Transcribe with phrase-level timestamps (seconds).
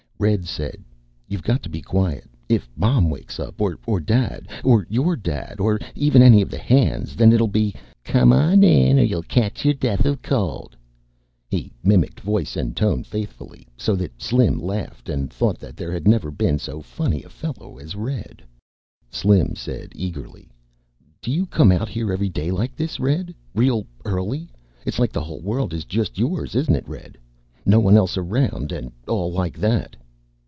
[0.21, 0.83] Red said,
[1.27, 2.29] "You've got to be quiet.
[2.47, 7.15] If Mom wakes up or Dad or your Dad or even any of the hands
[7.15, 10.77] then it'll be 'Come on in or you'll catch your death of cold.'"
[11.49, 16.07] He mimicked voice and tone faithfully, so that Slim laughed and thought that there had
[16.07, 18.43] never been so funny a fellow as Red.
[19.09, 20.51] Slim said, eagerly,
[21.23, 23.33] "Do you come out here every day like this, Red?
[23.55, 24.49] Real early?
[24.85, 27.17] It's like the whole world is just yours, isn't it, Red?
[27.65, 29.95] No one else around and all like that."